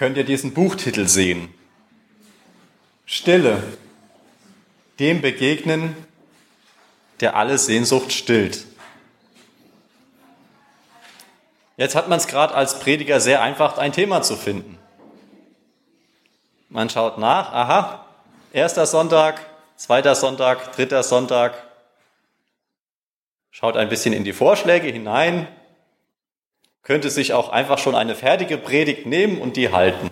könnt 0.00 0.16
ihr 0.16 0.24
diesen 0.24 0.54
Buchtitel 0.54 1.06
sehen. 1.06 1.52
Stille. 3.04 3.62
Dem 4.98 5.20
begegnen, 5.20 5.94
der 7.20 7.36
alle 7.36 7.58
Sehnsucht 7.58 8.10
stillt. 8.10 8.64
Jetzt 11.76 11.94
hat 11.96 12.08
man 12.08 12.16
es 12.16 12.28
gerade 12.28 12.54
als 12.54 12.80
Prediger 12.80 13.20
sehr 13.20 13.42
einfach, 13.42 13.76
ein 13.76 13.92
Thema 13.92 14.22
zu 14.22 14.36
finden. 14.36 14.78
Man 16.70 16.88
schaut 16.88 17.18
nach, 17.18 17.52
aha, 17.52 18.06
erster 18.54 18.86
Sonntag, 18.86 19.44
zweiter 19.76 20.14
Sonntag, 20.14 20.72
dritter 20.72 21.02
Sonntag, 21.02 21.62
schaut 23.50 23.76
ein 23.76 23.90
bisschen 23.90 24.14
in 24.14 24.24
die 24.24 24.32
Vorschläge 24.32 24.88
hinein, 24.88 25.46
könnte 26.82 27.10
sich 27.10 27.32
auch 27.32 27.50
einfach 27.50 27.78
schon 27.78 27.94
eine 27.94 28.14
fertige 28.14 28.58
Predigt 28.58 29.06
nehmen 29.06 29.40
und 29.40 29.56
die 29.56 29.72
halten. 29.72 30.10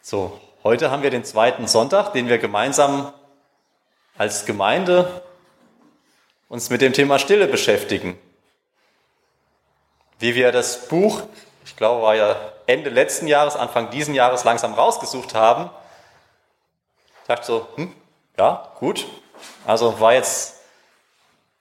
So, 0.00 0.40
heute 0.62 0.90
haben 0.90 1.02
wir 1.02 1.10
den 1.10 1.24
zweiten 1.24 1.66
Sonntag, 1.66 2.12
den 2.12 2.28
wir 2.28 2.38
gemeinsam 2.38 3.12
als 4.18 4.44
Gemeinde 4.44 5.22
uns 6.48 6.68
mit 6.68 6.82
dem 6.82 6.92
Thema 6.92 7.18
Stille 7.18 7.46
beschäftigen. 7.46 8.18
Wie 10.18 10.34
wir 10.34 10.52
das 10.52 10.88
Buch, 10.88 11.22
ich 11.64 11.76
glaube, 11.76 12.02
war 12.02 12.14
ja 12.14 12.36
Ende 12.66 12.90
letzten 12.90 13.26
Jahres, 13.26 13.56
Anfang 13.56 13.90
diesen 13.90 14.14
Jahres 14.14 14.44
langsam 14.44 14.74
rausgesucht 14.74 15.34
haben, 15.34 15.70
dachte 17.26 17.46
so, 17.46 17.68
hm, 17.76 17.94
ja, 18.36 18.70
gut. 18.78 19.06
Also 19.66 19.98
war 19.98 20.14
jetzt, 20.14 20.60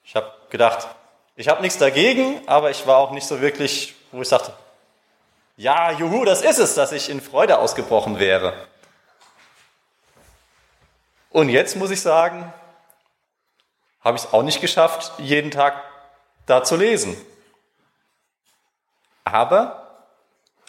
ich 0.03 0.15
habe 0.15 0.31
gedacht, 0.49 0.87
ich 1.41 1.47
habe 1.47 1.63
nichts 1.63 1.79
dagegen, 1.79 2.47
aber 2.47 2.69
ich 2.69 2.85
war 2.85 2.97
auch 2.97 3.09
nicht 3.09 3.25
so 3.25 3.41
wirklich, 3.41 3.95
wo 4.11 4.21
ich 4.21 4.27
sagte, 4.27 4.53
ja, 5.57 5.91
juhu, 5.91 6.23
das 6.23 6.43
ist 6.43 6.59
es, 6.59 6.75
dass 6.75 6.91
ich 6.91 7.09
in 7.09 7.19
Freude 7.19 7.57
ausgebrochen 7.57 8.19
wäre. 8.19 8.53
Und 11.31 11.49
jetzt 11.49 11.75
muss 11.77 11.89
ich 11.89 11.99
sagen, 11.99 12.53
habe 14.01 14.17
ich 14.17 14.25
es 14.25 14.33
auch 14.33 14.43
nicht 14.43 14.61
geschafft, 14.61 15.13
jeden 15.17 15.49
Tag 15.49 15.81
da 16.45 16.63
zu 16.63 16.75
lesen. 16.75 17.17
Aber 19.23 20.05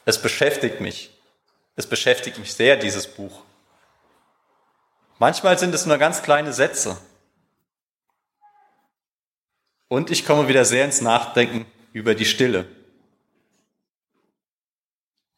es 0.07 0.23
beschäftigt 0.23 0.81
mich. 0.81 1.11
Es 1.77 1.87
beschäftigt 1.87 2.39
mich 2.39 2.55
sehr, 2.55 2.79
dieses 2.79 3.07
Buch. 3.07 3.43
Manchmal 5.19 5.59
sind 5.59 5.75
es 5.75 5.85
nur 5.85 5.99
ganz 5.99 6.23
kleine 6.23 6.55
Sätze. 6.55 6.97
Und 9.93 10.11
ich 10.11 10.25
komme 10.25 10.49
wieder 10.49 10.65
sehr 10.65 10.87
ins 10.87 11.03
Nachdenken 11.03 11.67
über 11.93 12.15
die 12.15 12.25
Stille. 12.25 12.65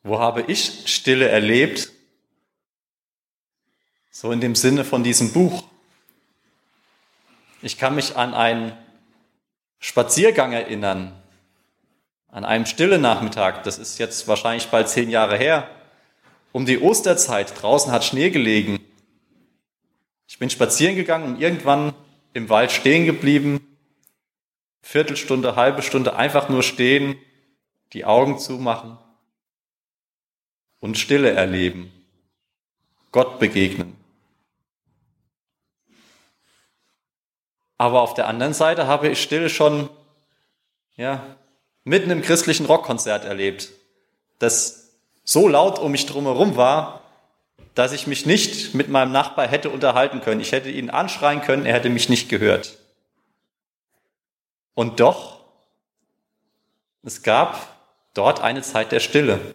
Wo 0.05 0.21
habe 0.21 0.43
ich 0.43 0.85
Stille 0.87 1.29
erlebt? 1.29 1.91
So 4.13 4.31
in 4.31 4.41
dem 4.41 4.55
Sinne 4.55 4.85
von 4.85 5.03
diesem 5.03 5.33
Buch. 5.33 5.65
Ich 7.63 7.79
kann 7.79 7.97
mich 7.97 8.15
an 8.15 8.33
einen 8.33 8.79
Spaziergang 9.81 10.53
erinnern, 10.53 11.21
an 12.29 12.45
einem 12.45 12.67
stille 12.67 13.01
Nachmittag, 13.01 13.65
das 13.65 13.79
ist 13.79 13.99
jetzt 13.99 14.29
wahrscheinlich 14.29 14.69
bald 14.69 14.89
zehn 14.89 15.11
Jahre 15.11 15.37
her, 15.37 15.69
um 16.53 16.65
die 16.65 16.81
Osterzeit, 16.81 17.61
draußen 17.61 17.91
hat 17.91 18.05
Schnee 18.05 18.31
gelegen. 18.31 18.79
Ich 20.29 20.39
bin 20.39 20.49
spazieren 20.49 20.95
gegangen 20.95 21.25
und 21.25 21.41
irgendwann 21.41 21.93
im 22.35 22.49
Wald 22.49 22.71
stehen 22.71 23.05
geblieben, 23.05 23.74
Viertelstunde, 24.85 25.57
halbe 25.57 25.81
Stunde 25.81 26.15
einfach 26.15 26.51
nur 26.51 26.63
stehen, 26.63 27.17
die 27.95 28.05
Augen 28.05 28.39
zumachen 28.39 28.99
und 30.79 30.99
Stille 30.99 31.31
erleben, 31.31 31.91
Gott 33.11 33.39
begegnen. 33.39 33.97
Aber 37.79 38.03
auf 38.03 38.13
der 38.13 38.29
anderen 38.29 38.53
Seite 38.53 38.87
habe 38.87 39.09
ich 39.09 39.23
Stille 39.23 39.49
schon 39.49 39.89
ja, 40.97 41.25
mitten 41.85 42.11
im 42.11 42.21
christlichen 42.21 42.67
Rockkonzert 42.67 43.25
erlebt, 43.25 43.71
das 44.39 44.91
so 45.25 45.49
laut 45.49 45.79
um 45.79 45.93
mich 45.93 46.05
drumherum 46.05 46.57
war, 46.57 47.01
dass 47.75 47.93
ich 47.93 48.07
mich 48.07 48.27
nicht 48.27 48.75
mit 48.75 48.91
meinem 48.91 49.13
Nachbar 49.13 49.49
hätte 49.49 49.71
unterhalten 49.71 50.21
können. 50.21 50.43
Ich 50.43 50.53
hätte 50.53 50.71
ihn 50.71 50.91
anschreien 50.91 51.41
können, 51.41 51.65
er 51.65 51.73
hätte 51.73 51.89
mich 51.89 52.11
nicht 52.11 52.29
gehört. 52.29 52.79
Und 54.75 55.01
doch, 55.01 55.45
es 57.03 57.23
gab 57.23 58.11
dort 58.15 58.41
eine 58.41 58.63
Zeit 58.63 58.93
der 58.93 59.01
Stille. 59.01 59.55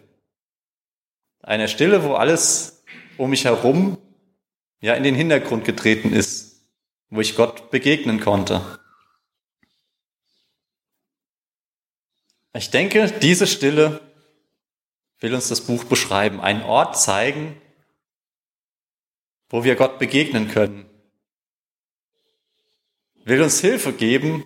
Eine 1.42 1.68
Stille, 1.68 2.04
wo 2.04 2.14
alles 2.14 2.84
um 3.16 3.30
mich 3.30 3.44
herum 3.44 3.98
ja 4.80 4.94
in 4.94 5.02
den 5.02 5.14
Hintergrund 5.14 5.64
getreten 5.64 6.12
ist, 6.12 6.62
wo 7.10 7.20
ich 7.20 7.36
Gott 7.36 7.70
begegnen 7.70 8.20
konnte. 8.20 8.78
Ich 12.54 12.70
denke, 12.70 13.10
diese 13.20 13.46
Stille 13.46 14.00
will 15.20 15.34
uns 15.34 15.48
das 15.48 15.60
Buch 15.60 15.84
beschreiben, 15.84 16.40
einen 16.40 16.62
Ort 16.62 16.98
zeigen, 16.98 17.60
wo 19.48 19.64
wir 19.64 19.76
Gott 19.76 19.98
begegnen 19.98 20.48
können, 20.48 20.88
will 23.24 23.42
uns 23.42 23.60
Hilfe 23.60 23.92
geben, 23.92 24.44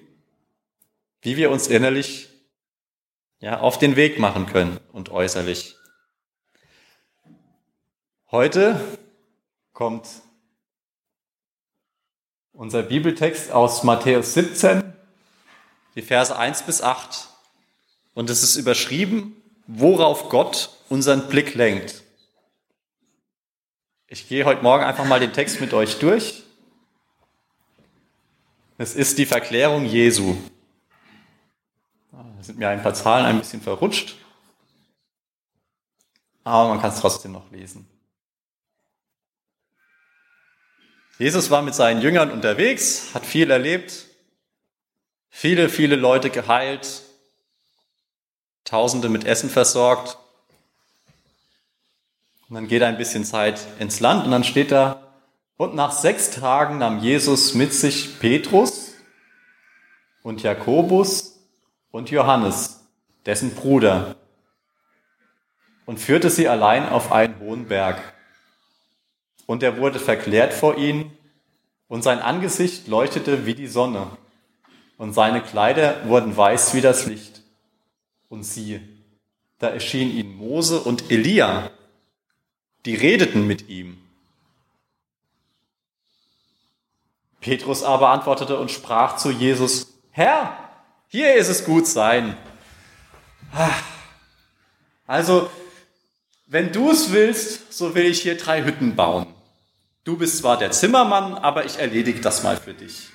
wie 1.25 1.39
wir 1.39 1.51
uns 1.51 1.67
innerlich 1.67 2.29
ja, 3.41 3.59
auf 3.59 3.79
den 3.79 3.97
Weg 3.97 4.19
machen 4.19 4.47
können 4.47 4.79
und 4.93 5.09
äußerlich. 5.09 5.75
Heute 8.31 8.79
kommt 9.73 10.07
unser 12.53 12.83
Bibeltext 12.83 13.51
aus 13.51 13.83
Matthäus 13.85 14.35
17, 14.35 14.93
die 15.95 16.03
Verse 16.03 16.37
1 16.37 16.63
bis 16.65 16.83
8. 16.83 17.29
Und 18.13 18.29
es 18.29 18.43
ist 18.43 18.57
überschrieben, 18.57 19.35
worauf 19.67 20.29
Gott 20.29 20.71
unseren 20.91 21.29
Blick 21.29 21.55
lenkt. 21.55 22.03
Ich 24.09 24.29
gehe 24.29 24.45
heute 24.45 24.63
Morgen 24.63 24.85
einfach 24.85 25.07
mal 25.07 25.21
den 25.21 25.33
Text 25.33 25.61
mit 25.63 25.73
euch 25.73 25.99
durch. 25.99 26.43
Es 28.77 28.95
ist 28.95 29.17
die 29.17 29.27
Verklärung 29.27 29.87
Jesu. 29.87 30.37
Da 32.17 32.43
sind 32.43 32.59
mir 32.59 32.69
ein 32.69 32.83
paar 32.83 32.95
Zahlen 32.95 33.27
ein 33.27 33.41
bisschen 33.41 33.61
verrutscht, 33.61 34.15
aber 36.45 36.69
man 36.69 36.81
kann 36.81 36.93
es 36.93 37.01
trotzdem 37.01 37.33
noch 37.33 37.51
lesen. 37.51 37.89
Jesus 41.19 41.51
war 41.51 41.63
mit 41.63 41.75
seinen 41.75 42.03
Jüngern 42.03 42.31
unterwegs, 42.31 43.15
hat 43.15 43.27
viel 43.27 43.51
erlebt, 43.51 44.07
viele, 45.29 45.69
viele 45.69 45.97
Leute 45.97 46.31
geheilt, 46.31 47.03
Tausende 48.65 49.09
mit 49.11 49.25
Essen 49.25 49.51
versorgt. 49.51 50.17
Und 52.49 52.55
dann 52.55 52.67
geht 52.67 52.83
ein 52.83 52.97
bisschen 52.97 53.25
Zeit 53.25 53.61
ins 53.79 54.01
Land 54.01 54.25
und 54.25 54.31
dann 54.31 54.45
steht 54.45 54.71
da, 54.71 55.13
und 55.57 55.75
nach 55.75 55.93
sechs 55.93 56.31
Tagen 56.31 56.79
nahm 56.79 57.01
Jesus 57.01 57.55
mit 57.55 57.75
sich 57.75 58.19
Petrus 58.19 58.93
und 60.23 60.43
Jakobus 60.43 61.34
und 61.95 62.11
Johannes, 62.11 62.81
dessen 63.25 63.55
Bruder, 63.55 64.17
und 65.87 66.01
führte 66.01 66.29
sie 66.29 66.49
allein 66.49 66.89
auf 66.89 67.13
einen 67.13 67.39
hohen 67.39 67.69
Berg. 67.69 68.15
Und 69.47 69.63
er 69.63 69.77
wurde 69.77 70.01
verklärt 70.01 70.53
vor 70.53 70.77
ihnen, 70.77 71.17
und 71.87 72.03
sein 72.03 72.19
Angesicht 72.19 72.89
leuchtete 72.89 73.47
wie 73.47 73.55
die 73.55 73.69
Sonne, 73.69 74.09
und 74.99 75.13
seine 75.13 75.41
Kleider 75.41 76.09
wurden 76.09 76.37
weiß 76.37 76.75
wie 76.75 76.81
das 76.81 77.07
Licht. 77.07 77.43
Und 78.29 78.43
siehe, 78.43 78.81
da 79.61 79.69
erschien 79.69 80.11
ihnen 80.11 80.35
Mose 80.37 80.81
und 80.81 81.13
Elia, 81.13 81.71
die 82.87 82.97
redeten 82.97 83.47
mit 83.47 83.69
ihm. 83.69 83.99
Petrus 87.41 87.85
aber 87.85 88.09
antwortete 88.09 88.59
und 88.59 88.73
sprach 88.73 89.15
zu 89.17 89.31
Jesus, 89.31 89.95
Herr, 90.11 90.64
hier 91.15 91.35
ist 91.37 91.49
es 91.49 91.65
gut 91.65 91.87
sein. 91.87 92.37
Also, 95.07 95.49
wenn 96.49 96.73
du 96.73 96.91
es 96.91 97.13
willst, 97.13 97.73
so 97.73 97.95
will 97.95 98.07
ich 98.07 98.23
hier 98.23 98.37
drei 98.37 98.65
Hütten 98.65 98.97
bauen. 98.97 99.33
Du 100.03 100.19
bist 100.19 100.39
zwar 100.39 100.59
der 100.59 100.73
Zimmermann, 100.73 101.35
aber 101.35 101.67
ich 101.67 101.79
erledige 101.79 102.21
das 102.21 102.43
mal 102.43 102.57
für 102.57 102.75
dich. 102.75 103.11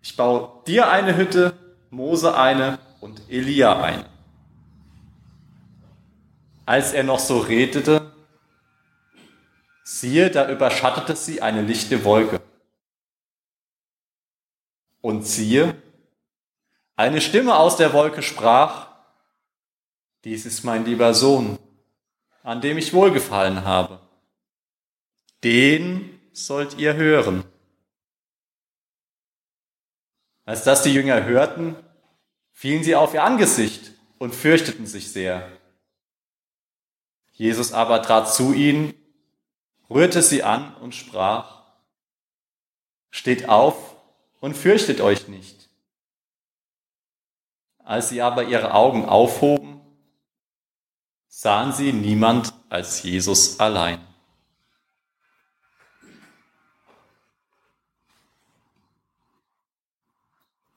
Ich 0.00 0.16
baue 0.16 0.62
dir 0.66 0.90
eine 0.90 1.14
Hütte, 1.14 1.52
Mose 1.90 2.38
eine 2.38 2.78
und 3.00 3.20
Elia 3.28 3.82
eine. 3.82 4.06
Als 6.64 6.94
er 6.94 7.02
noch 7.02 7.18
so 7.18 7.40
redete, 7.40 8.14
siehe, 9.84 10.30
da 10.30 10.48
überschattete 10.48 11.16
sie 11.16 11.42
eine 11.42 11.60
lichte 11.60 12.02
Wolke. 12.02 12.40
Und 15.02 15.26
siehe, 15.26 15.74
eine 17.02 17.20
Stimme 17.20 17.56
aus 17.56 17.76
der 17.76 17.92
Wolke 17.92 18.22
sprach, 18.22 18.86
dies 20.22 20.46
ist 20.46 20.62
mein 20.62 20.84
lieber 20.84 21.14
Sohn, 21.14 21.58
an 22.44 22.60
dem 22.60 22.78
ich 22.78 22.94
wohlgefallen 22.94 23.64
habe. 23.64 23.98
Den 25.42 26.20
sollt 26.32 26.78
ihr 26.78 26.94
hören. 26.94 27.42
Als 30.44 30.62
das 30.62 30.84
die 30.84 30.94
Jünger 30.94 31.24
hörten, 31.24 31.74
fielen 32.52 32.84
sie 32.84 32.94
auf 32.94 33.14
ihr 33.14 33.24
Angesicht 33.24 33.90
und 34.18 34.32
fürchteten 34.32 34.86
sich 34.86 35.10
sehr. 35.10 35.50
Jesus 37.32 37.72
aber 37.72 38.00
trat 38.02 38.32
zu 38.32 38.52
ihnen, 38.52 38.94
rührte 39.90 40.22
sie 40.22 40.44
an 40.44 40.76
und 40.76 40.94
sprach, 40.94 41.62
Steht 43.10 43.48
auf 43.48 43.96
und 44.38 44.56
fürchtet 44.56 45.00
euch 45.00 45.26
nicht. 45.26 45.61
Als 47.84 48.08
sie 48.08 48.22
aber 48.22 48.44
ihre 48.44 48.74
Augen 48.74 49.04
aufhoben, 49.04 49.80
sahen 51.28 51.72
sie 51.72 51.92
niemand 51.92 52.52
als 52.68 53.02
Jesus 53.02 53.58
allein. 53.58 54.00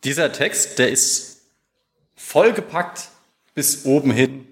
Dieser 0.03 0.31
Text, 0.31 0.77
der 0.77 0.91
ist 0.91 1.41
vollgepackt 2.15 3.09
bis 3.53 3.85
oben 3.85 4.11
hin 4.11 4.47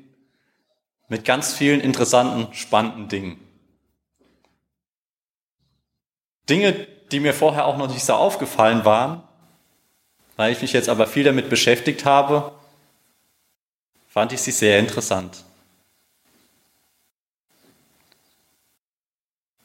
mit 1.08 1.26
ganz 1.26 1.54
vielen 1.54 1.80
interessanten, 1.80 2.54
spannenden 2.54 3.08
Dingen. 3.08 3.40
Dinge, 6.50 6.74
die 7.12 7.20
mir 7.20 7.34
vorher 7.34 7.66
auch 7.66 7.78
noch 7.78 7.88
nicht 7.88 8.04
so 8.04 8.14
aufgefallen 8.14 8.84
waren, 8.84 9.24
weil 10.36 10.52
ich 10.52 10.62
mich 10.62 10.74
jetzt 10.74 10.90
aber 10.90 11.08
viel 11.08 11.24
damit 11.24 11.50
beschäftigt 11.50 12.06
habe, 12.06 12.52
fand 14.10 14.32
ich 14.34 14.42
sie 14.42 14.52
sehr 14.52 14.80
interessant. 14.80 15.44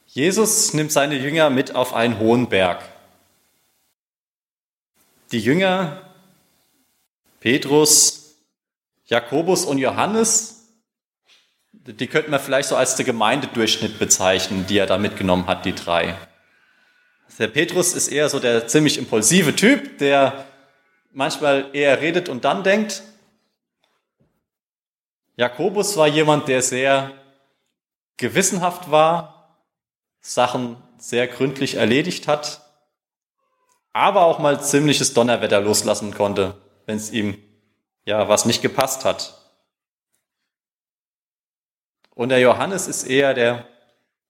Jesus 0.07 0.75
nimmt 0.75 0.91
seine 0.91 1.17
Jünger 1.17 1.51
mit 1.51 1.75
auf 1.75 1.95
einen 1.95 2.19
hohen 2.19 2.49
Berg. 2.49 2.83
Die 5.33 5.39
Jünger, 5.39 6.03
Petrus, 7.41 8.35
Jakobus 9.07 9.65
und 9.65 9.79
Johannes, 9.79 10.65
die 11.73 12.07
könnten 12.07 12.31
wir 12.31 12.41
vielleicht 12.41 12.69
so 12.69 12.77
als 12.77 12.97
der 12.97 13.05
Gemeindedurchschnitt 13.05 13.99
bezeichnen, 13.99 14.67
die 14.67 14.79
er 14.79 14.87
da 14.87 14.99
mitgenommen 14.99 15.47
hat, 15.47 15.65
die 15.65 15.75
drei. 15.75 16.17
Der 17.39 17.49
Petrus 17.49 17.93
ist 17.95 18.09
eher 18.09 18.29
so 18.29 18.41
der 18.41 18.67
ziemlich 18.67 18.99
impulsive 18.99 19.55
Typ, 19.55 19.99
der 19.99 20.47
manchmal 21.13 21.75
eher 21.75 22.01
redet 22.01 22.29
und 22.29 22.45
dann 22.45 22.63
denkt. 22.63 23.03
Jakobus 25.37 25.97
war 25.97 26.09
jemand, 26.09 26.49
der 26.49 26.63
sehr 26.63 27.13
gewissenhaft 28.17 28.91
war, 28.91 29.59
Sachen 30.21 30.83
sehr 30.99 31.29
gründlich 31.29 31.77
erledigt 31.77 32.27
hat, 32.27 32.61
aber 33.93 34.25
auch 34.25 34.39
mal 34.39 34.63
ziemliches 34.63 35.15
Donnerwetter 35.15 35.61
loslassen 35.61 36.13
konnte, 36.13 36.61
wenn 36.87 36.97
es 36.97 37.13
ihm 37.13 37.41
ja 38.05 38.29
was 38.29 38.45
nicht 38.45 38.63
gepasst 38.63 39.05
hat. 39.05 39.35
Und 42.15 42.31
der 42.31 42.41
Johannes 42.41 42.89
ist 42.89 43.05
eher 43.05 43.33
der 43.33 43.69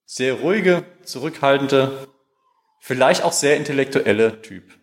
sehr 0.05 0.35
ruhige, 0.35 0.85
zurückhaltende, 1.03 2.07
vielleicht 2.79 3.23
auch 3.23 3.31
sehr 3.31 3.57
intellektuelle 3.57 4.41
Typ. 4.41 4.78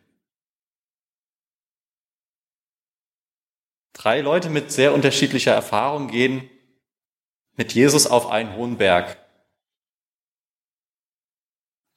Drei 3.96 4.20
Leute 4.20 4.50
mit 4.50 4.70
sehr 4.70 4.92
unterschiedlicher 4.92 5.54
Erfahrung 5.54 6.08
gehen 6.08 6.50
mit 7.56 7.72
Jesus 7.72 8.06
auf 8.06 8.28
einen 8.28 8.54
hohen 8.54 8.76
Berg. 8.76 9.16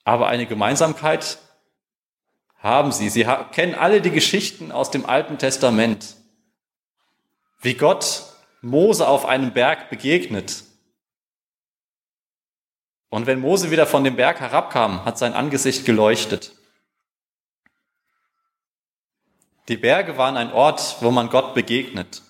Aber 0.06 0.28
eine 0.28 0.46
Gemeinsamkeit 0.46 1.40
haben 2.57 2.94
sie. 2.94 3.10
Sie 3.10 3.28
kennen 3.51 3.75
alle 3.75 4.00
die 4.00 4.12
Geschichten 4.12 4.72
aus 4.72 4.92
dem 4.92 5.06
Alten 5.06 5.38
Testament, 5.38 6.16
wie 7.60 7.74
Gott 7.74 8.24
Mose 8.62 9.06
auf 9.06 9.25
einem 9.25 9.52
Berg 9.52 9.90
begegnet. 9.90 10.63
Und 13.10 13.25
wenn 13.25 13.42
Mose 13.42 13.72
wieder 13.72 13.86
von 13.86 14.06
dem 14.06 14.16
Berg 14.16 14.40
herabkam, 14.40 15.04
hat 15.04 15.18
sein 15.18 15.34
Angesicht 15.34 15.86
geleuchtet. 15.86 16.54
Die 19.69 19.77
Berge 19.77 20.18
waren 20.18 20.36
ein 20.36 20.51
Ort, 20.51 20.98
wo 21.01 21.12
man 21.12 21.30
Gott 21.30 21.54
begegnet. 21.54 22.24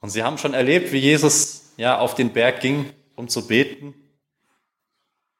Und 0.00 0.10
sie 0.10 0.22
haben 0.22 0.38
schon 0.38 0.54
erlebt, 0.54 0.92
wie 0.92 0.98
Jesus 0.98 1.72
ja 1.76 1.98
auf 1.98 2.14
den 2.14 2.32
Berg 2.32 2.60
ging, 2.60 2.92
um 3.16 3.28
zu 3.28 3.48
beten. 3.48 3.94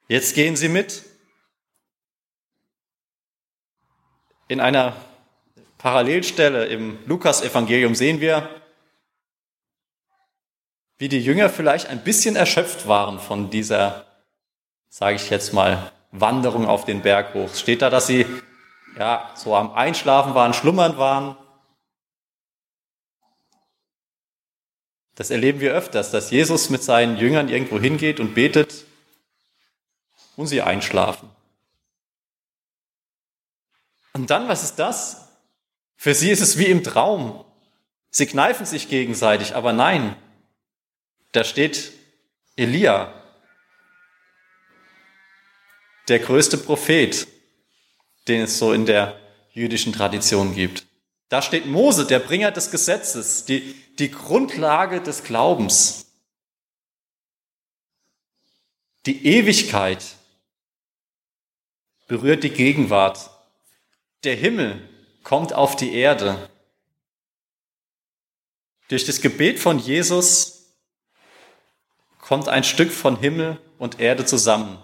Jetzt 0.09 0.35
gehen 0.35 0.57
sie 0.57 0.69
mit. 0.69 1.05
In 4.49 4.61
einer 4.61 4.97
Parallelstelle 5.79 6.67
im 6.67 6.99
Lukas-Evangelium 7.07 7.95
sehen 7.95 8.21
wir, 8.21 8.49
wie 10.99 11.09
die 11.09 11.21
Jünger 11.21 11.49
vielleicht 11.51 11.89
ein 11.89 12.03
bisschen 12.03 12.35
erschöpft 12.35 12.89
waren 12.89 13.21
von 13.21 13.49
dieser, 13.49 14.07
sage 14.89 15.17
ich 15.17 15.31
jetzt 15.31 15.53
mal, 15.53 15.93
Wanderung 16.11 16.67
auf 16.67 16.85
den 16.85 17.03
Berg 17.03 17.35
hoch. 17.35 17.55
Steht 17.55 17.83
da, 17.83 17.91
dass 17.91 18.09
sie 18.09 18.27
ja, 18.99 19.33
so 19.35 19.55
am 19.57 19.73
Einschlafen 19.73 20.35
waren, 20.35 20.55
schlummern 20.55 20.97
waren. 20.97 21.37
Das 25.15 25.31
erleben 25.31 25.61
wir 25.61 25.73
öfters, 25.73 26.11
dass 26.11 26.31
Jesus 26.31 26.71
mit 26.71 26.83
seinen 26.83 27.17
Jüngern 27.17 27.49
irgendwo 27.49 27.79
hingeht 27.79 28.19
und 28.21 28.35
betet 28.35 28.85
und 30.37 30.47
sie 30.47 30.63
einschlafen. 30.63 31.31
Und 34.13 34.31
dann, 34.31 34.49
was 34.49 34.63
ist 34.63 34.77
das? 34.77 35.29
Für 35.97 36.15
sie 36.15 36.31
ist 36.31 36.41
es 36.41 36.59
wie 36.59 36.67
im 36.67 36.85
Traum. 36.85 37.45
Sie 38.11 38.27
kneifen 38.27 38.67
sich 38.67 38.89
gegenseitig, 38.89 39.57
aber 39.57 39.73
nein, 39.73 40.17
da 41.33 41.43
steht 41.43 41.93
Elia, 42.57 43.13
der 46.07 46.21
größte 46.21 46.59
Prophet, 46.59 47.27
den 48.29 48.43
es 48.43 48.59
so 48.59 48.73
in 48.73 48.87
der 48.87 49.19
jüdischen 49.53 49.93
Tradition 49.93 50.55
gibt. 50.55 50.87
Da 51.29 51.43
steht 51.43 51.67
Mose, 51.67 52.07
der 52.07 52.19
Bringer 52.19 52.51
des 52.51 52.71
Gesetzes, 52.71 53.45
die, 53.45 53.75
die 53.99 54.11
Grundlage 54.11 55.01
des 55.01 55.25
Glaubens. 55.25 56.07
Die 59.07 59.27
Ewigkeit 59.27 60.05
berührt 62.07 62.45
die 62.45 62.51
Gegenwart. 62.51 63.31
Der 64.25 64.37
Himmel 64.37 64.89
kommt 65.23 65.53
auf 65.53 65.77
die 65.77 65.95
Erde. 65.95 66.51
Durch 68.89 69.05
das 69.05 69.21
Gebet 69.21 69.59
von 69.59 69.79
Jesus 69.79 70.75
kommt 72.21 72.49
ein 72.49 72.65
Stück 72.65 72.91
von 72.91 73.19
Himmel 73.19 73.59
und 73.79 74.01
Erde 74.01 74.25
zusammen. 74.25 74.79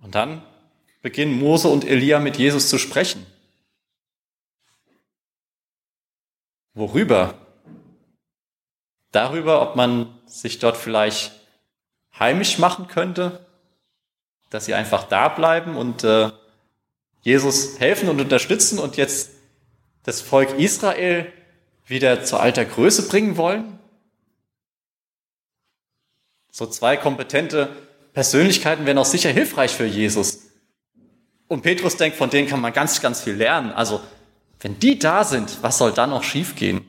Und 0.00 0.14
dann 0.14 0.42
beginnen 1.02 1.38
Mose 1.38 1.68
und 1.68 1.84
Elia 1.84 2.18
mit 2.18 2.36
Jesus 2.36 2.68
zu 2.68 2.78
sprechen. 2.78 3.26
Worüber? 6.74 7.34
Darüber, 9.10 9.62
ob 9.62 9.74
man 9.74 10.16
sich 10.26 10.58
dort 10.58 10.76
vielleicht 10.76 11.32
heimisch 12.18 12.58
machen 12.58 12.88
könnte, 12.88 13.44
dass 14.50 14.66
sie 14.66 14.74
einfach 14.74 15.04
da 15.04 15.28
bleiben 15.28 15.76
und 15.76 16.04
äh, 16.04 16.30
Jesus 17.22 17.80
helfen 17.80 18.08
und 18.08 18.20
unterstützen 18.20 18.78
und 18.78 18.96
jetzt 18.96 19.30
das 20.04 20.20
Volk 20.20 20.58
Israel 20.58 21.32
wieder 21.86 22.24
zur 22.24 22.40
alter 22.40 22.64
Größe 22.64 23.08
bringen 23.08 23.36
wollen? 23.36 23.78
So 26.50 26.66
zwei 26.66 26.96
kompetente 26.96 27.87
Persönlichkeiten 28.18 28.84
wären 28.84 28.98
auch 28.98 29.04
sicher 29.04 29.30
hilfreich 29.30 29.70
für 29.70 29.86
Jesus. 29.86 30.40
Und 31.46 31.62
Petrus 31.62 31.96
denkt, 31.96 32.16
von 32.16 32.30
denen 32.30 32.48
kann 32.48 32.60
man 32.60 32.72
ganz, 32.72 33.00
ganz 33.00 33.20
viel 33.20 33.34
lernen. 33.34 33.70
Also, 33.70 34.00
wenn 34.58 34.76
die 34.80 34.98
da 34.98 35.22
sind, 35.22 35.62
was 35.62 35.78
soll 35.78 35.92
dann 35.92 36.10
noch 36.10 36.24
schiefgehen? 36.24 36.84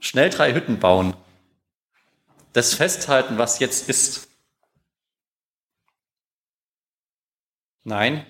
Schnell 0.00 0.30
drei 0.30 0.52
Hütten 0.52 0.80
bauen. 0.80 1.14
Das 2.54 2.74
festhalten, 2.74 3.38
was 3.38 3.60
jetzt 3.60 3.88
ist. 3.88 4.26
Nein. 7.84 8.26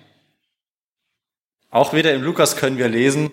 Auch 1.71 1.93
wieder 1.93 2.13
im 2.13 2.21
Lukas 2.21 2.57
können 2.57 2.77
wir 2.77 2.89
lesen, 2.89 3.31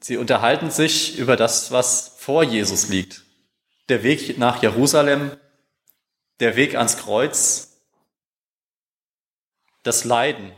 sie 0.00 0.18
unterhalten 0.18 0.70
sich 0.70 1.16
über 1.16 1.36
das, 1.36 1.70
was 1.70 2.08
vor 2.18 2.42
Jesus 2.42 2.90
liegt. 2.90 3.22
Der 3.88 4.02
Weg 4.02 4.36
nach 4.36 4.62
Jerusalem, 4.62 5.30
der 6.40 6.56
Weg 6.56 6.76
ans 6.76 6.96
Kreuz, 6.96 7.80
das 9.82 10.04
Leiden. 10.04 10.52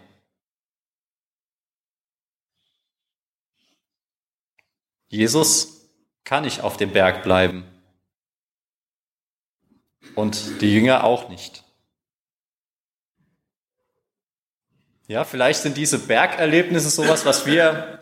Jesus 5.09 5.89
kann 6.25 6.45
nicht 6.45 6.61
auf 6.61 6.77
dem 6.77 6.93
Berg 6.93 7.23
bleiben 7.23 7.65
und 10.15 10.61
die 10.61 10.73
Jünger 10.73 11.05
auch 11.05 11.29
nicht. 11.29 11.65
Ja, 15.09 15.25
vielleicht 15.25 15.63
sind 15.63 15.77
diese 15.77 15.99
Bergerlebnisse 15.99 16.89
sowas, 16.89 17.25
was 17.25 17.45
wir 17.45 17.99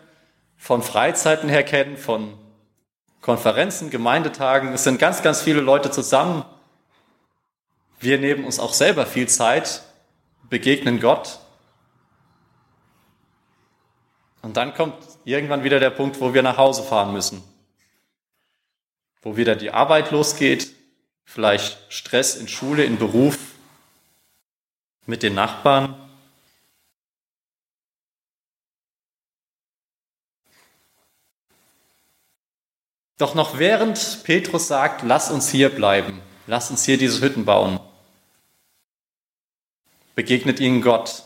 von 0.57 0.83
Freizeiten 0.83 1.49
her 1.49 1.63
kennen, 1.63 1.97
von 1.97 2.37
Konferenzen, 3.21 3.89
Gemeindetagen. 3.89 4.73
Es 4.73 4.83
sind 4.83 4.99
ganz, 4.99 5.23
ganz 5.23 5.41
viele 5.41 5.61
Leute 5.61 5.89
zusammen 5.89 6.45
wir 7.99 8.17
nehmen 8.17 8.45
uns 8.45 8.59
auch 8.59 8.73
selber 8.73 9.05
viel 9.05 9.27
Zeit, 9.27 9.83
begegnen 10.49 10.99
Gott. 10.99 11.39
Und 14.41 14.55
dann 14.55 14.73
kommt 14.73 14.95
irgendwann 15.25 15.63
wieder 15.63 15.79
der 15.79 15.89
Punkt, 15.89 16.21
wo 16.21 16.33
wir 16.33 16.41
nach 16.41 16.57
Hause 16.57 16.83
fahren 16.83 17.11
müssen. 17.11 17.43
Wo 19.21 19.35
wieder 19.35 19.55
die 19.55 19.71
Arbeit 19.71 20.11
losgeht, 20.11 20.73
vielleicht 21.25 21.77
Stress 21.89 22.35
in 22.35 22.47
Schule, 22.47 22.85
in 22.85 22.97
Beruf, 22.97 23.37
mit 25.05 25.23
den 25.23 25.33
Nachbarn. 25.35 25.95
Doch 33.17 33.35
noch 33.35 33.59
während 33.59 34.23
Petrus 34.23 34.69
sagt, 34.69 35.03
lass 35.03 35.29
uns 35.29 35.49
hier 35.49 35.67
bleiben, 35.67 36.21
lass 36.47 36.71
uns 36.71 36.85
hier 36.85 36.97
diese 36.97 37.19
Hütten 37.19 37.43
bauen, 37.43 37.81
begegnet 40.19 40.59
ihnen 40.59 40.81
Gott. 40.81 41.23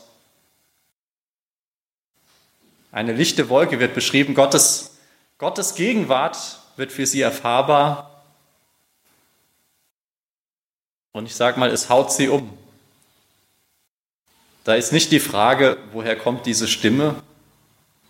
Eine 2.91 3.11
lichte 3.11 3.49
Wolke 3.49 3.79
wird 3.79 3.95
beschrieben, 3.95 4.35
Gottes, 4.35 4.99
Gottes 5.39 5.73
Gegenwart 5.73 6.59
wird 6.75 6.91
für 6.91 7.07
sie 7.07 7.21
erfahrbar 7.21 8.23
und 11.11 11.25
ich 11.25 11.33
sage 11.33 11.59
mal, 11.59 11.71
es 11.71 11.89
haut 11.89 12.11
sie 12.11 12.29
um. 12.29 12.55
Da 14.63 14.75
ist 14.75 14.93
nicht 14.93 15.11
die 15.11 15.19
Frage, 15.19 15.79
woher 15.91 16.15
kommt 16.15 16.45
diese 16.45 16.67
Stimme? 16.67 17.15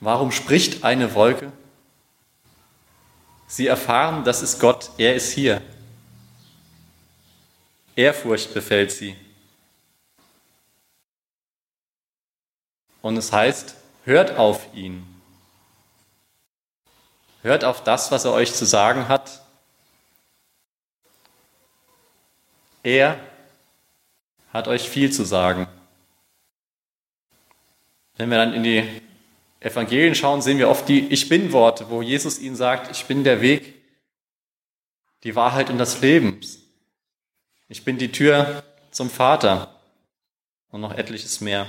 Warum 0.02 0.34
spricht 0.34 0.84
eine 0.84 1.16
Wolke? 1.16 1.54
Sie 3.48 3.68
erfahren, 3.68 4.25
das 4.25 4.42
ist 4.42 4.60
Gott, 4.60 4.92
er 4.98 5.16
ist 5.16 5.32
hier. 5.32 5.62
Ehrfurcht 7.96 8.54
befällt 8.54 8.92
sie. 8.92 9.16
Und 13.04 13.18
es 13.18 13.32
heißt, 13.32 13.76
hört 14.06 14.38
auf 14.38 14.74
ihn. 14.74 15.06
Hört 17.44 17.64
auf 17.64 17.84
das, 17.84 18.12
was 18.12 18.26
er 18.26 18.34
euch 18.34 18.52
zu 18.52 18.66
sagen 18.66 19.08
hat 19.08 19.44
Er 22.84 23.18
hat 24.52 24.68
euch 24.68 24.90
viel 24.90 25.12
zu 25.12 25.24
sagen. 25.24 25.68
Wenn 28.18 28.30
wir 28.30 28.38
dann 28.38 28.54
in 28.54 28.64
die 28.64 29.02
Evangelien 29.62 30.14
schauen, 30.14 30.42
sehen 30.42 30.58
wir 30.58 30.70
oft 30.70 30.88
die 30.90 31.08
Ich 31.08 31.30
bin 31.30 31.54
Worte, 31.54 31.90
wo 31.90 32.02
Jesus 32.02 32.40
ihnen 32.40 32.58
sagt, 32.58 32.92
ich 32.92 33.06
bin 33.06 33.24
der 33.24 33.40
Weg, 33.40 33.82
die 35.24 35.36
Wahrheit 35.36 35.70
und 35.70 35.78
das 35.78 36.02
Leben. 36.02 36.42
Ich 37.70 37.86
bin 37.86 37.98
die 37.98 38.12
Tür 38.12 38.64
zum 38.92 39.10
Vater 39.10 39.74
und 40.70 40.82
noch 40.82 40.94
etliches 40.94 41.40
mehr. 41.40 41.68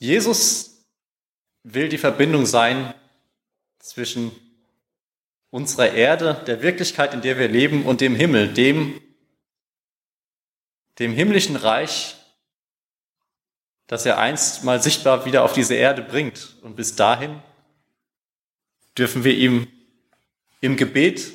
Jesus 0.00 0.82
will 1.62 1.90
die 1.90 1.98
Verbindung 1.98 2.46
sein 2.46 2.94
zwischen 3.78 4.32
unserer 5.50 5.92
Erde, 5.92 6.42
der 6.46 6.62
Wirklichkeit, 6.62 7.12
in 7.12 7.20
der 7.20 7.38
wir 7.38 7.48
leben 7.48 7.84
und 7.84 8.00
dem 8.00 8.16
Himmel, 8.16 8.48
dem, 8.48 8.98
dem 10.98 11.12
himmlischen 11.12 11.56
Reich, 11.56 12.16
das 13.88 14.06
er 14.06 14.18
einst 14.18 14.64
mal 14.64 14.82
sichtbar 14.82 15.26
wieder 15.26 15.44
auf 15.44 15.52
diese 15.52 15.74
Erde 15.74 16.00
bringt. 16.00 16.56
Und 16.62 16.76
bis 16.76 16.96
dahin 16.96 17.42
dürfen 18.96 19.22
wir 19.22 19.36
ihm 19.36 19.68
im 20.62 20.78
Gebet 20.78 21.30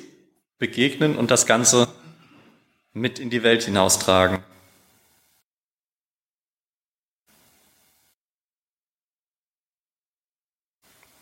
begegnen 0.58 1.16
und 1.16 1.30
das 1.30 1.46
Ganze 1.46 1.86
mit 2.92 3.20
in 3.20 3.30
die 3.30 3.44
Welt 3.44 3.62
hinaustragen. 3.62 4.42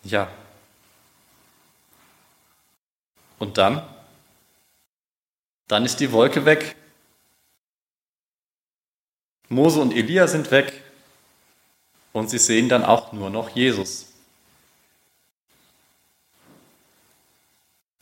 Ja, 0.05 0.31
und 3.45 3.59
dann? 3.59 3.83
Dann 5.69 5.85
ist 5.85 6.01
die 6.01 6.13
Wolke 6.13 6.47
weg. 6.47 6.77
Mose 9.51 9.81
und 9.81 9.95
Elia 9.95 10.27
sind 10.27 10.51
weg 10.51 10.83
und 12.15 12.31
sie 12.31 12.39
sehen 12.39 12.71
dann 12.71 12.85
auch 12.85 13.13
nur 13.13 13.29
noch 13.29 13.51
Jesus. 13.51 14.07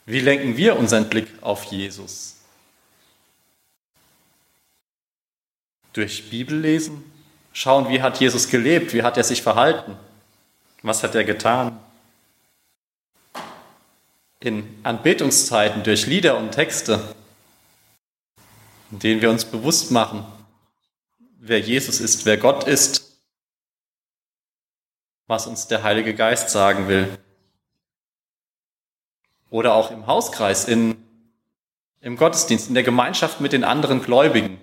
Wie 0.06 0.20
lenken 0.20 0.56
wir 0.56 0.76
unseren 0.76 1.08
Blick 1.08 1.28
auf 1.40 1.64
Jesus? 1.64 2.36
Durch 5.92 6.30
Bibellesen? 6.30 7.04
Schauen, 7.52 7.88
wie 7.88 8.00
hat 8.00 8.20
Jesus 8.20 8.48
gelebt? 8.48 8.94
Wie 8.94 9.02
hat 9.02 9.16
er 9.16 9.24
sich 9.24 9.42
verhalten? 9.42 9.96
Was 10.82 11.02
hat 11.02 11.16
er 11.16 11.24
getan? 11.24 11.78
In 14.44 14.80
Anbetungszeiten 14.82 15.84
durch 15.84 16.06
Lieder 16.06 16.36
und 16.36 16.50
Texte, 16.50 17.14
in 18.90 18.98
denen 18.98 19.20
wir 19.20 19.30
uns 19.30 19.44
bewusst 19.44 19.92
machen, 19.92 20.26
wer 21.38 21.60
Jesus 21.60 22.00
ist, 22.00 22.26
wer 22.26 22.36
Gott 22.36 22.64
ist, 22.64 23.20
was 25.28 25.46
uns 25.46 25.68
der 25.68 25.84
Heilige 25.84 26.14
Geist 26.14 26.50
sagen 26.50 26.88
will. 26.88 27.16
Oder 29.48 29.74
auch 29.74 29.92
im 29.92 30.06
Hauskreis, 30.06 30.66
in, 30.66 30.96
im 32.00 32.16
Gottesdienst, 32.16 32.68
in 32.68 32.74
der 32.74 32.82
Gemeinschaft 32.82 33.40
mit 33.40 33.52
den 33.52 33.62
anderen 33.62 34.02
Gläubigen. 34.02 34.60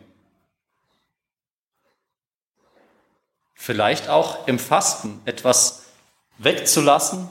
Vielleicht 3.53 4.09
auch 4.09 4.45
im 4.47 4.59
Fasten 4.59 5.21
etwas 5.25 5.85
wegzulassen 6.37 7.29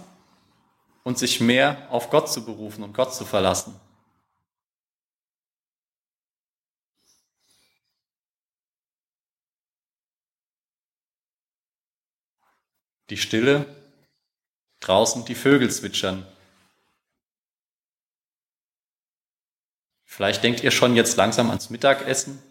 und 1.08 1.18
sich 1.18 1.40
mehr 1.40 1.88
auf 1.88 2.10
Gott 2.10 2.30
zu 2.30 2.44
berufen 2.44 2.84
und 2.84 2.92
Gott 2.92 3.14
zu 3.14 3.24
verlassen. 3.24 3.80
Die 13.08 13.16
Stille, 13.16 13.64
draußen 14.80 15.24
die 15.24 15.34
Vögel 15.34 15.70
zwitschern. 15.70 16.26
Vielleicht 20.04 20.44
denkt 20.44 20.62
ihr 20.62 20.70
schon 20.70 20.94
jetzt 20.94 21.16
langsam 21.16 21.48
ans 21.48 21.70
Mittagessen 21.70 22.42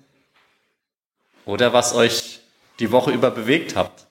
oder 1.46 1.74
was 1.74 1.94
euch 1.94 2.40
die 2.80 2.90
Woche 2.92 3.12
über 3.12 3.30
bewegt 3.30 3.76
habt, 3.76 4.08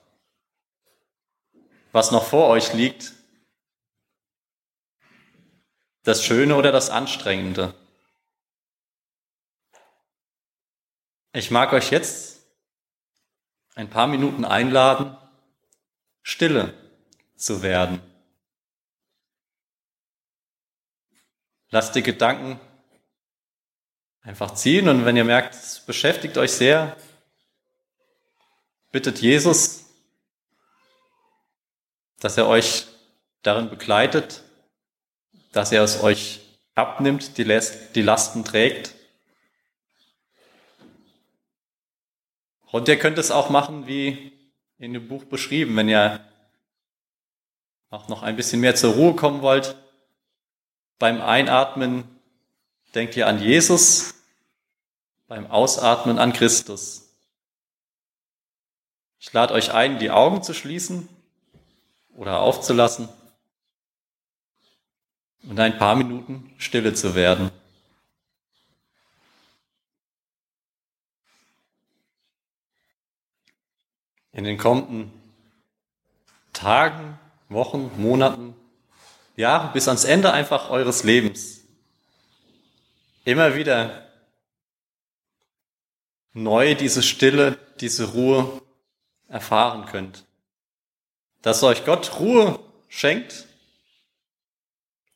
was 1.91 2.11
noch 2.11 2.25
vor 2.25 2.47
euch 2.47 2.71
liegt 2.71 3.16
das 6.07 6.23
Schöne 6.23 6.55
oder 6.55 6.71
das 6.71 6.89
Anstrengende? 6.89 7.73
Ich 11.33 11.51
mag 11.51 11.73
euch 11.73 11.91
jetzt 11.91 12.47
ein 13.75 13.89
paar 13.89 14.07
Minuten 14.07 14.45
einladen, 14.45 15.17
stille 16.23 16.73
zu 17.35 17.61
werden. 17.61 18.01
Lasst 21.71 21.93
die 21.93 22.03
Gedanken 22.03 22.57
einfach 24.21 24.53
ziehen 24.53 24.87
und 24.87 25.03
wenn 25.03 25.17
ihr 25.17 25.25
merkt, 25.25 25.55
es 25.55 25.81
beschäftigt 25.81 26.37
euch 26.37 26.53
sehr, 26.53 26.95
bittet 28.93 29.19
Jesus, 29.19 29.83
dass 32.19 32.37
er 32.37 32.47
euch 32.47 32.87
darin 33.41 33.69
begleitet, 33.69 34.46
dass 35.51 35.71
er 35.71 35.83
es 35.83 36.01
euch 36.01 36.41
abnimmt, 36.75 37.37
die, 37.37 38.01
Lasten 38.01 38.43
trägt. 38.43 38.93
Und 42.71 42.87
ihr 42.87 42.99
könnt 42.99 43.17
es 43.17 43.31
auch 43.31 43.49
machen, 43.49 43.87
wie 43.87 44.31
in 44.77 44.93
dem 44.93 45.07
Buch 45.07 45.23
beschrieben, 45.25 45.75
wenn 45.75 45.89
ihr 45.89 46.23
auch 47.89 48.07
noch 48.09 48.21
ein 48.21 48.35
bisschen 48.35 48.59
mehr 48.59 48.75
zur 48.75 48.93
Ruhe 48.93 49.15
kommen 49.15 49.41
wollt. 49.41 49.75
Beim 50.99 51.21
Einatmen 51.21 52.03
denkt 52.93 53.15
ihr 53.15 53.27
an 53.27 53.41
Jesus, 53.41 54.15
beim 55.27 55.49
Ausatmen 55.49 56.19
an 56.19 56.33
Christus. 56.33 57.07
Ich 59.19 59.33
lade 59.33 59.53
euch 59.53 59.71
ein, 59.73 59.99
die 59.99 60.11
Augen 60.11 60.43
zu 60.43 60.53
schließen 60.53 61.09
oder 62.15 62.41
aufzulassen. 62.41 63.09
Und 65.43 65.59
ein 65.59 65.77
paar 65.77 65.95
Minuten 65.95 66.53
stille 66.57 66.93
zu 66.93 67.15
werden. 67.15 67.51
In 74.33 74.43
den 74.43 74.57
kommenden 74.57 75.11
Tagen, 76.53 77.17
Wochen, 77.49 77.91
Monaten, 77.97 78.55
Jahren 79.35 79.71
bis 79.73 79.87
ans 79.87 80.03
Ende 80.03 80.33
einfach 80.33 80.69
eures 80.69 81.03
Lebens 81.03 81.57
immer 83.27 83.55
wieder 83.55 84.07
neu 86.31 86.75
diese 86.75 87.03
Stille, 87.03 87.57
diese 87.81 88.13
Ruhe 88.13 88.61
erfahren 89.27 89.85
könnt. 89.85 90.23
Dass 91.41 91.61
euch 91.61 91.83
Gott 91.83 92.19
Ruhe 92.19 92.57
schenkt, 92.87 93.46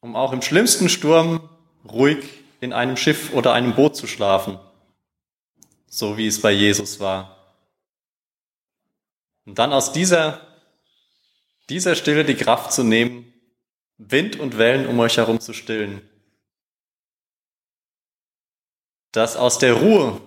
um 0.02 0.16
auch 0.16 0.34
im 0.34 0.42
schlimmsten 0.42 0.90
Sturm 0.90 1.48
ruhig 1.86 2.26
in 2.60 2.74
einem 2.74 2.98
Schiff 2.98 3.34
oder 3.34 3.54
einem 3.54 3.76
Boot 3.76 3.96
zu 3.96 4.08
schlafen, 4.08 4.60
so 5.88 6.18
wie 6.18 6.28
es 6.28 6.42
bei 6.42 6.52
Jesus 6.52 7.00
war. 7.00 7.38
Und 9.46 9.58
dann 9.58 9.74
aus 9.74 9.94
dieser, 9.94 10.42
dieser 11.70 11.96
Stille 11.96 12.26
die 12.26 12.36
Kraft 12.36 12.74
zu 12.74 12.84
nehmen, 12.84 13.34
Wind 13.98 14.40
und 14.40 14.58
Wellen 14.58 14.88
um 14.88 15.00
euch 15.00 15.18
herum 15.18 15.40
zu 15.40 15.54
stillen. 15.54 16.08
Dass 19.12 19.36
aus 19.36 19.60
der 19.60 19.74
Ruhe, 19.74 20.22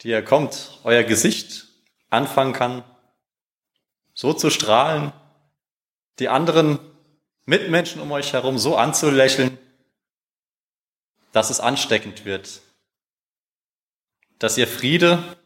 die 0.00 0.08
ihr 0.08 0.24
kommt, 0.24 0.78
euer 0.84 1.02
Gesicht 1.02 1.66
anfangen 2.10 2.52
kann, 2.52 2.84
so 4.14 4.32
zu 4.32 4.50
strahlen, 4.50 5.12
die 6.18 6.28
anderen 6.28 6.78
Mitmenschen 7.44 8.00
um 8.00 8.12
euch 8.12 8.32
herum 8.32 8.58
so 8.58 8.76
anzulächeln, 8.76 9.58
dass 11.32 11.50
es 11.50 11.60
ansteckend 11.60 12.24
wird, 12.24 12.60
dass 14.38 14.58
ihr 14.58 14.68
Friede 14.68 15.36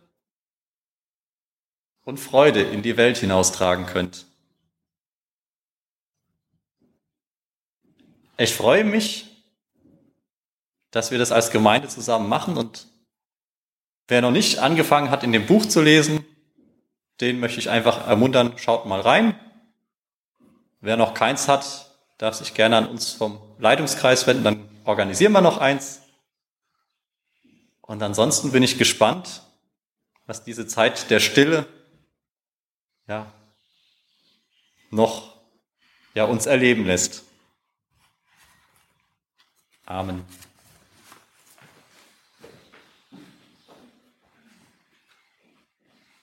und 2.05 2.19
Freude 2.19 2.63
in 2.63 2.83
die 2.83 2.97
Welt 2.97 3.17
hinaustragen 3.19 3.87
könnt. 3.87 4.27
Ich 8.39 8.55
freue 8.55 8.85
mich, 8.85 9.27
dass 10.91 11.11
wir 11.11 11.19
das 11.19 11.33
als 11.33 11.51
Gemeinde 11.51 11.89
zusammen 11.89 12.29
machen 12.29 12.57
und 12.57 12.87
wer 14.09 14.21
noch 14.21 14.31
nicht 14.31 14.59
angefangen 14.59 15.11
hat, 15.11 15.25
in 15.25 15.33
dem 15.33 15.47
Buch 15.47 15.67
zu 15.67 15.81
lesen, 15.81 16.25
den 17.21 17.41
möchte 17.41 17.59
ich 17.59 17.71
einfach 17.71 18.07
ermuntern, 18.07 18.59
schaut 18.59 18.85
mal 18.87 19.01
rein. 19.01 19.39
Wer 20.81 20.97
noch 20.97 21.15
keins 21.15 21.49
hat, 21.49 21.86
darf 22.19 22.35
sich 22.35 22.55
gerne 22.55 22.77
an 22.77 22.89
uns 22.89 23.13
vom 23.13 23.41
Leitungskreis 23.59 24.27
wenden, 24.27 24.45
dann 24.45 24.69
organisieren 24.85 25.33
wir 25.33 25.41
noch 25.41 25.59
eins. 25.59 26.01
Und 27.83 28.03
ansonsten 28.03 28.53
bin 28.53 28.63
ich 28.63 28.79
gespannt, 28.79 29.43
was 30.27 30.43
diese 30.43 30.67
Zeit 30.67 31.11
der 31.11 31.21
Stille 31.21 31.67
ja, 33.07 33.33
noch 34.91 35.37
ja, 36.15 36.25
uns 36.25 36.47
erleben 36.47 36.85
lässt. 36.85 37.23
Amen. 39.85 40.25